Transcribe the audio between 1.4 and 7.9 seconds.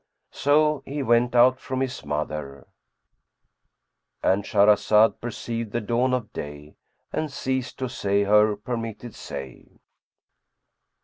from his mother,—And Shahrazad perceived the dawn of day and ceased to